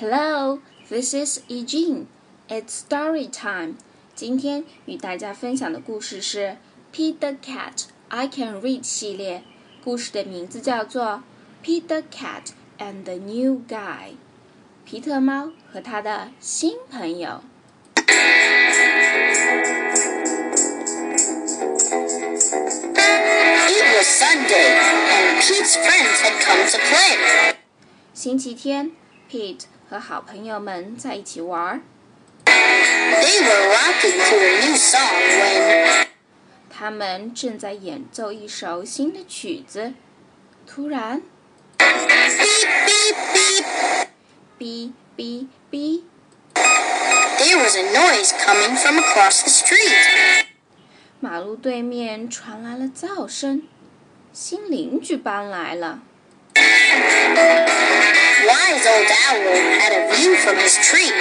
[0.00, 2.06] Hello, this is Ejin.
[2.48, 3.76] It's story time.
[4.14, 6.56] 今天与大家分享的故事是
[6.96, 9.42] 《Pete the Cat I Can Read》系列。
[9.84, 11.22] 故事的名字叫做
[11.66, 14.12] 《Pete the Cat and the New Guy》。
[14.86, 17.42] 皮特猫和他的新朋友。
[18.06, 18.06] It
[23.94, 24.78] was Sunday,
[25.10, 27.54] and Pete's friends had come to play.
[28.14, 28.92] 星期天
[29.30, 31.80] ，Pete 和好朋友们在一起玩儿。
[32.44, 36.06] They were rocking to a new song when
[36.70, 39.94] 他们正在演奏一首新的曲子，
[40.64, 41.20] 突然
[41.76, 44.06] ，beep, beep, beep,
[44.60, 46.02] 哔哔哔
[46.54, 50.44] ，there was a noise coming from across the street.
[51.18, 53.64] 马路对面传来了噪声，
[54.32, 56.02] 新邻居搬来了。
[58.47, 61.11] Wise old owl had a view from his tree.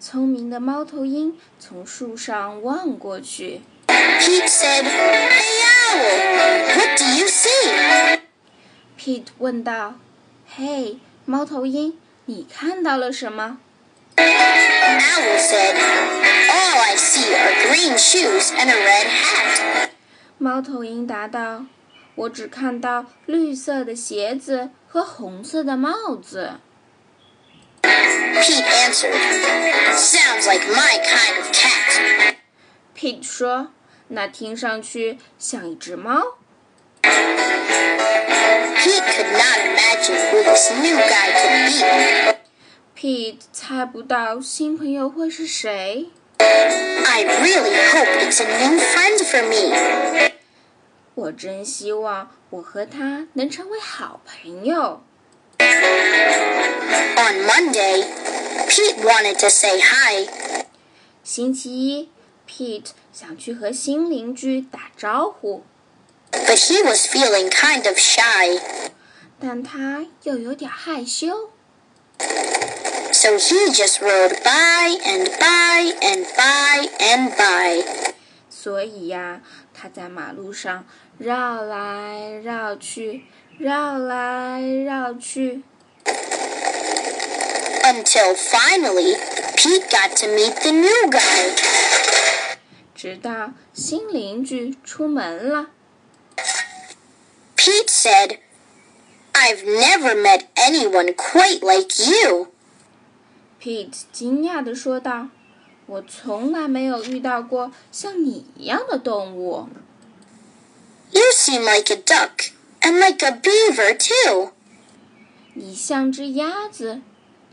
[0.00, 8.20] 聪明的猫头鹰从树上望过去， Pete said, Hey owl, what do you see?
[8.98, 13.58] Pete 问道：“嘿，猫头鹰，你看到了什么
[14.16, 15.74] Owl said,
[16.48, 19.90] All I see are green shoes and a red hat.？”
[20.38, 21.66] 猫头鹰答道：“
[22.15, 26.59] 我只看到绿色的鞋子和红色的帽子。
[27.81, 29.13] Pete answered,
[29.95, 32.35] Sounds like my kind of cat.
[32.95, 33.71] ”Pete 说
[34.09, 36.37] ：“那听上去像一只猫。
[38.81, 42.37] Pete could not imagine who this new guy could be.
[42.95, 46.09] ”Pete 猜不到新朋友会是谁。
[46.39, 50.30] I really hope it's a new friend for me.
[51.14, 55.02] 我真希望我和他能成为好朋友。
[55.58, 58.04] On Monday,
[58.68, 60.28] Pete wanted to say hi,
[61.24, 62.10] 星期一，
[62.46, 65.64] Pete 想去和新邻居打招呼，
[66.30, 68.60] but he was feeling kind of shy,
[69.40, 71.50] 但他又有点害羞，
[73.12, 77.84] so he just rode by and by and by and by.
[78.50, 79.40] 所以呀，
[79.72, 80.86] 他在马路上
[81.18, 83.24] 绕来绕去，
[83.58, 85.62] 绕来绕去，
[87.82, 89.16] Until finally,
[89.56, 91.54] Pete got to meet the new guy.
[92.94, 95.70] 直到新邻居出门了。
[97.56, 98.38] Pete said,
[99.32, 102.48] I've never met anyone quite like you.
[103.60, 109.68] Pete 惊讶地说道：“我从来没有遇到过像你一样的动物。
[111.40, 112.50] You seem like a duck
[112.82, 114.52] and like a beaver, too.
[115.54, 117.00] 你像只鸭子，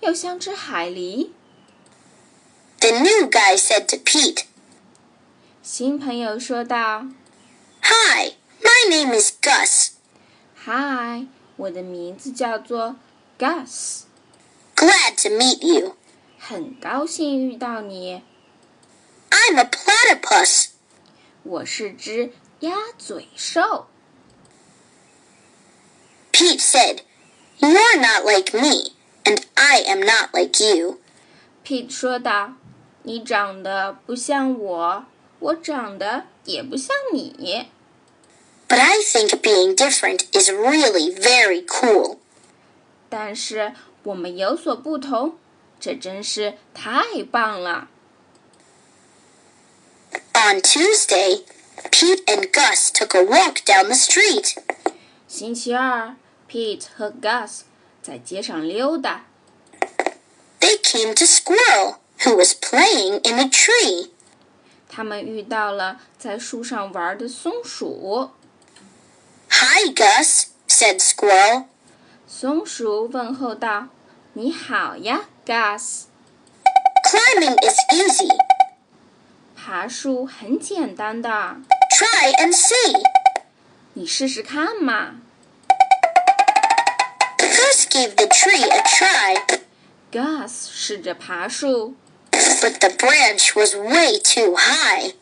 [0.00, 1.30] 又像只海狸。
[2.80, 4.46] The new guy said to Pete,
[5.62, 7.06] ”新朋友说道
[7.82, 9.90] Hi, my name is Gus.：“
[10.56, 12.96] 嗨，我的名字叫做
[13.38, 14.00] Gus，
[14.74, 15.94] Glad to meet you.
[16.36, 18.24] 很高兴遇到你。
[19.30, 20.70] I'm a platypus.
[21.44, 23.86] 我是只 鸭嘴兽。
[26.32, 27.02] Pete said,
[27.58, 28.94] You're not like me,
[29.24, 30.98] and I am not like you.
[31.64, 35.04] ”Pete 说道：“你长得不像我，
[35.38, 37.68] 我长得也不像你。
[38.68, 42.18] But I think being different is really very cool.
[43.08, 45.38] 但是我们有所不同，
[45.78, 47.88] 这真是太棒了。”
[50.34, 51.44] On Tuesday,
[51.90, 54.56] Pete and Gus took a walk down the street.
[55.28, 56.16] 星期二，
[56.48, 57.60] Pete 和 Gus
[58.02, 59.24] 在街上溜达，
[60.60, 64.10] They came to Squirrel, who was playing in a tree.
[64.88, 68.30] 他们遇到了在树上玩的松鼠。
[69.50, 71.64] Hi, Gus, said Squirrel.
[72.26, 76.04] 松鼠问候道：“你好呀，Gus。
[77.04, 78.28] Climbing is easy.
[79.56, 81.56] 爬树很简单的，
[81.96, 83.02] Try and see.
[83.94, 85.20] 你试试看嘛。
[87.38, 89.60] Gus gave the tree a try,
[90.10, 91.94] ”Gus 试着爬树，
[92.30, 95.14] but the branch was way too high.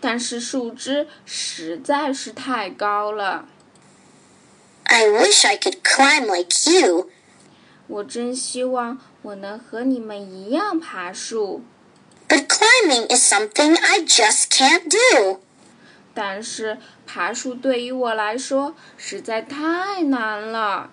[0.00, 3.46] 但是树枝实在是太高了。
[4.84, 7.10] I wish I could climb like you,
[7.86, 11.62] 我真希望我能和你们一样爬树，
[12.28, 15.40] but climbing is something I just can't do.
[16.15, 20.89] 但是爬树对于我来说实在太难了。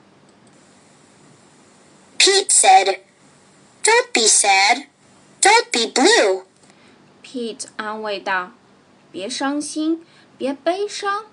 [2.18, 2.98] Pete said,
[3.82, 4.86] Don't be sad.
[5.40, 6.44] Don't be blue.
[7.24, 8.52] Pete 安慰道
[9.10, 10.04] ：“别伤心，
[10.36, 11.26] 别悲伤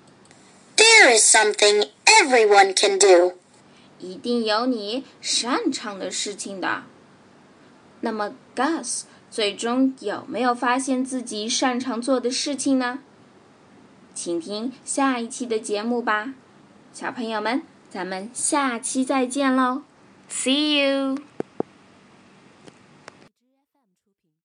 [0.78, 3.38] ，There is something everyone can do.
[4.00, 6.84] 一定有你擅长的事情的。”
[8.02, 13.00] 那么 Gus 最终有没有发现自己擅长做的事情呢？
[14.22, 16.34] 请听下一期的节目吧，
[16.92, 19.84] 小朋友们，咱们下期再见喽
[20.30, 21.29] ，See you。